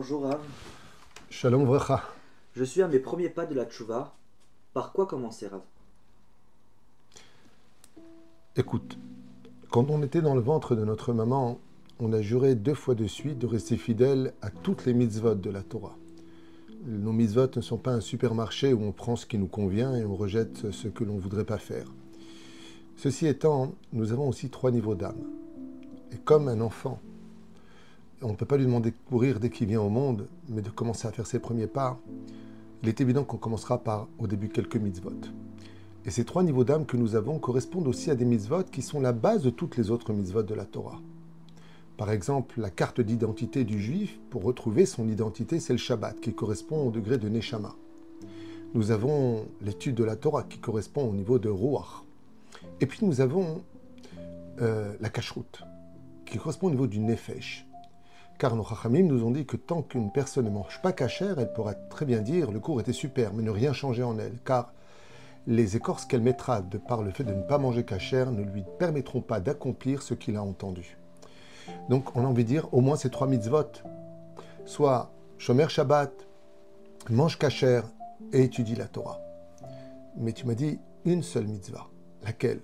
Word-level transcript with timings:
Bonjour 0.00 0.22
Rav. 0.22 0.40
Shalom 1.28 1.66
Vracha. 1.66 2.02
Je 2.54 2.64
suis 2.64 2.80
à 2.80 2.88
mes 2.88 3.00
premiers 3.00 3.28
pas 3.28 3.44
de 3.44 3.54
la 3.54 3.66
tchouva. 3.66 4.14
Par 4.72 4.94
quoi 4.94 5.04
commencer 5.04 5.46
Rav? 5.46 5.60
Écoute, 8.56 8.96
quand 9.70 9.90
on 9.90 10.02
était 10.02 10.22
dans 10.22 10.34
le 10.34 10.40
ventre 10.40 10.74
de 10.74 10.86
notre 10.86 11.12
maman, 11.12 11.58
on 11.98 12.14
a 12.14 12.22
juré 12.22 12.54
deux 12.54 12.72
fois 12.72 12.94
de 12.94 13.06
suite 13.06 13.38
de 13.38 13.46
rester 13.46 13.76
fidèle 13.76 14.32
à 14.40 14.48
toutes 14.48 14.86
les 14.86 14.94
mitzvot 14.94 15.34
de 15.34 15.50
la 15.50 15.62
Torah. 15.62 15.98
Nos 16.86 17.12
mitzvot 17.12 17.54
ne 17.56 17.60
sont 17.60 17.76
pas 17.76 17.92
un 17.92 18.00
supermarché 18.00 18.72
où 18.72 18.82
on 18.82 18.92
prend 18.92 19.16
ce 19.16 19.26
qui 19.26 19.36
nous 19.36 19.48
convient 19.48 19.94
et 19.94 20.06
on 20.06 20.16
rejette 20.16 20.70
ce 20.70 20.88
que 20.88 21.04
l'on 21.04 21.16
ne 21.16 21.20
voudrait 21.20 21.44
pas 21.44 21.58
faire. 21.58 21.92
Ceci 22.96 23.26
étant, 23.26 23.74
nous 23.92 24.12
avons 24.12 24.30
aussi 24.30 24.48
trois 24.48 24.70
niveaux 24.70 24.94
d'âme. 24.94 25.28
Et 26.10 26.16
comme 26.16 26.48
un 26.48 26.62
enfant, 26.62 27.02
on 28.22 28.30
ne 28.30 28.34
peut 28.34 28.46
pas 28.46 28.56
lui 28.56 28.66
demander 28.66 28.90
de 28.90 28.96
courir 29.08 29.40
dès 29.40 29.50
qu'il 29.50 29.68
vient 29.68 29.80
au 29.80 29.88
monde, 29.88 30.28
mais 30.48 30.62
de 30.62 30.70
commencer 30.70 31.08
à 31.08 31.12
faire 31.12 31.26
ses 31.26 31.38
premiers 31.38 31.66
pas, 31.66 31.98
il 32.82 32.88
est 32.88 33.00
évident 33.00 33.24
qu'on 33.24 33.36
commencera 33.36 33.78
par, 33.78 34.08
au 34.18 34.26
début, 34.26 34.48
quelques 34.48 34.76
mitzvot. 34.76 35.20
Et 36.06 36.10
ces 36.10 36.24
trois 36.24 36.42
niveaux 36.42 36.64
d'âme 36.64 36.86
que 36.86 36.96
nous 36.96 37.14
avons 37.14 37.38
correspondent 37.38 37.88
aussi 37.88 38.10
à 38.10 38.14
des 38.14 38.24
mitzvot 38.24 38.64
qui 38.64 38.82
sont 38.82 39.00
la 39.00 39.12
base 39.12 39.42
de 39.42 39.50
toutes 39.50 39.76
les 39.76 39.90
autres 39.90 40.12
mitzvot 40.12 40.42
de 40.42 40.54
la 40.54 40.64
Torah. 40.64 41.00
Par 41.98 42.10
exemple, 42.10 42.60
la 42.60 42.70
carte 42.70 43.02
d'identité 43.02 43.64
du 43.64 43.78
juif, 43.78 44.18
pour 44.30 44.42
retrouver 44.42 44.86
son 44.86 45.08
identité, 45.08 45.60
c'est 45.60 45.74
le 45.74 45.78
Shabbat, 45.78 46.18
qui 46.20 46.32
correspond 46.32 46.88
au 46.88 46.90
degré 46.90 47.18
de 47.18 47.28
Neshama. 47.28 47.74
Nous 48.72 48.90
avons 48.90 49.46
l'étude 49.60 49.96
de 49.96 50.04
la 50.04 50.16
Torah, 50.16 50.44
qui 50.44 50.58
correspond 50.58 51.06
au 51.08 51.12
niveau 51.12 51.38
de 51.38 51.50
Ruach. 51.50 52.04
Et 52.80 52.86
puis 52.86 53.00
nous 53.02 53.20
avons 53.20 53.62
euh, 54.62 54.94
la 55.00 55.10
cacheroute, 55.10 55.62
qui 56.24 56.38
correspond 56.38 56.68
au 56.68 56.70
niveau 56.70 56.86
du 56.86 57.00
Nefesh. 57.00 57.66
Car 58.40 58.56
nos 58.56 58.64
Chachamim 58.64 59.02
nous 59.02 59.22
ont 59.22 59.32
dit 59.32 59.44
que 59.44 59.58
tant 59.58 59.82
qu'une 59.82 60.10
personne 60.10 60.46
ne 60.46 60.50
mange 60.50 60.80
pas 60.80 60.92
cachère, 60.92 61.38
elle 61.38 61.52
pourra 61.52 61.74
très 61.74 62.06
bien 62.06 62.20
dire 62.22 62.50
le 62.50 62.58
cours 62.58 62.80
était 62.80 62.94
super, 62.94 63.34
mais 63.34 63.42
ne 63.42 63.50
rien 63.50 63.74
changer 63.74 64.02
en 64.02 64.18
elle, 64.18 64.38
car 64.46 64.72
les 65.46 65.76
écorces 65.76 66.06
qu'elle 66.06 66.22
mettra 66.22 66.62
de 66.62 66.78
par 66.78 67.02
le 67.02 67.10
fait 67.10 67.22
de 67.22 67.34
ne 67.34 67.42
pas 67.42 67.58
manger 67.58 67.84
cachère 67.84 68.30
ne 68.30 68.42
lui 68.42 68.64
permettront 68.78 69.20
pas 69.20 69.40
d'accomplir 69.40 70.00
ce 70.00 70.14
qu'il 70.14 70.36
a 70.36 70.42
entendu. 70.42 70.96
Donc 71.90 72.16
on 72.16 72.24
a 72.24 72.26
envie 72.26 72.44
de 72.44 72.48
dire 72.48 72.72
au 72.72 72.80
moins 72.80 72.96
ces 72.96 73.10
trois 73.10 73.26
mitzvot, 73.26 73.72
soit 74.64 75.10
Shomer 75.36 75.68
Shabbat, 75.68 76.10
mange 77.10 77.38
cachère 77.38 77.84
et 78.32 78.44
étudie 78.44 78.74
la 78.74 78.86
Torah. 78.86 79.20
Mais 80.16 80.32
tu 80.32 80.46
m'as 80.46 80.54
dit 80.54 80.80
une 81.04 81.22
seule 81.22 81.46
mitzvah. 81.46 81.88
Laquelle? 82.24 82.62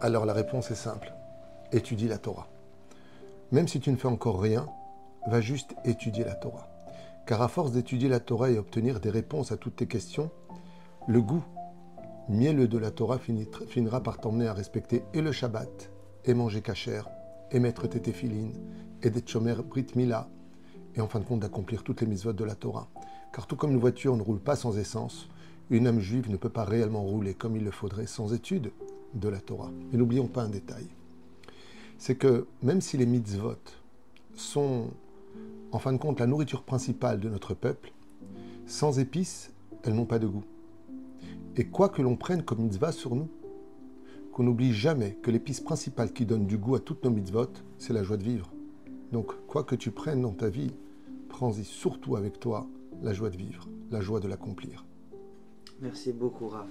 Alors 0.00 0.26
la 0.26 0.32
réponse 0.32 0.72
est 0.72 0.74
simple. 0.74 1.14
Étudie 1.70 2.08
la 2.08 2.18
Torah. 2.18 2.48
Même 3.52 3.68
si 3.68 3.78
tu 3.78 3.90
ne 3.90 3.96
fais 3.96 4.08
encore 4.08 4.40
rien, 4.40 4.68
va 5.28 5.40
juste 5.40 5.74
étudier 5.84 6.24
la 6.24 6.34
Torah. 6.34 6.68
Car 7.26 7.42
à 7.42 7.48
force 7.48 7.72
d'étudier 7.72 8.08
la 8.08 8.20
Torah 8.20 8.50
et 8.50 8.58
obtenir 8.58 9.00
des 9.00 9.10
réponses 9.10 9.52
à 9.52 9.56
toutes 9.56 9.76
tes 9.76 9.86
questions, 9.86 10.30
le 11.06 11.20
goût 11.20 11.44
mielleux 12.28 12.66
de 12.66 12.78
la 12.78 12.90
Torah 12.90 13.18
finira 13.18 14.02
par 14.02 14.18
t'emmener 14.18 14.48
à 14.48 14.52
respecter 14.52 15.04
et 15.14 15.22
le 15.22 15.30
Shabbat, 15.30 15.90
et 16.24 16.34
manger 16.34 16.60
cachère, 16.60 17.08
et 17.52 17.60
mettre 17.60 17.86
tes 17.86 18.00
téphilines, 18.00 18.52
et 19.02 19.10
des 19.10 19.22
chomer 19.24 19.54
brit 19.54 19.86
mila, 19.94 20.28
et 20.96 21.00
en 21.00 21.06
fin 21.06 21.20
de 21.20 21.24
compte 21.24 21.40
d'accomplir 21.40 21.84
toutes 21.84 22.00
les 22.00 22.06
mitzvot 22.06 22.32
de 22.32 22.44
la 22.44 22.56
Torah. 22.56 22.88
Car 23.32 23.46
tout 23.46 23.54
comme 23.54 23.70
une 23.72 23.78
voiture 23.78 24.16
ne 24.16 24.22
roule 24.22 24.40
pas 24.40 24.56
sans 24.56 24.76
essence, 24.76 25.28
une 25.70 25.86
âme 25.86 26.00
juive 26.00 26.30
ne 26.30 26.36
peut 26.36 26.48
pas 26.48 26.64
réellement 26.64 27.02
rouler 27.02 27.34
comme 27.34 27.56
il 27.56 27.64
le 27.64 27.70
faudrait 27.70 28.06
sans 28.06 28.32
étude 28.32 28.72
de 29.14 29.28
la 29.28 29.40
Torah. 29.40 29.70
Et 29.92 29.96
n'oublions 29.96 30.26
pas 30.26 30.42
un 30.42 30.48
détail. 30.48 30.88
C'est 31.98 32.16
que 32.16 32.46
même 32.62 32.80
si 32.80 32.96
les 32.96 33.06
mitzvot 33.06 33.56
sont 34.34 34.90
en 35.72 35.78
fin 35.78 35.92
de 35.92 35.98
compte 35.98 36.20
la 36.20 36.26
nourriture 36.26 36.62
principale 36.62 37.20
de 37.20 37.28
notre 37.28 37.54
peuple, 37.54 37.92
sans 38.66 38.98
épices, 38.98 39.52
elles 39.82 39.94
n'ont 39.94 40.06
pas 40.06 40.18
de 40.18 40.26
goût. 40.26 40.44
Et 41.56 41.66
quoi 41.66 41.88
que 41.88 42.02
l'on 42.02 42.16
prenne 42.16 42.42
comme 42.42 42.62
mitzvah 42.62 42.92
sur 42.92 43.14
nous, 43.14 43.28
qu'on 44.32 44.42
n'oublie 44.42 44.72
jamais 44.72 45.16
que 45.22 45.30
l'épice 45.30 45.60
principale 45.60 46.12
qui 46.12 46.26
donne 46.26 46.46
du 46.46 46.58
goût 46.58 46.74
à 46.74 46.80
toutes 46.80 47.04
nos 47.04 47.10
mitzvot, 47.10 47.48
c'est 47.78 47.92
la 47.92 48.02
joie 48.02 48.18
de 48.18 48.24
vivre. 48.24 48.52
Donc, 49.12 49.32
quoi 49.46 49.64
que 49.64 49.74
tu 49.74 49.90
prennes 49.90 50.20
dans 50.20 50.32
ta 50.32 50.48
vie, 50.48 50.72
prends-y 51.28 51.64
surtout 51.64 52.16
avec 52.16 52.38
toi 52.38 52.66
la 53.02 53.12
joie 53.12 53.30
de 53.30 53.36
vivre, 53.36 53.68
la 53.90 54.00
joie 54.00 54.20
de 54.20 54.28
l'accomplir. 54.28 54.84
Merci 55.80 56.12
beaucoup 56.12 56.48
Rav. 56.48 56.66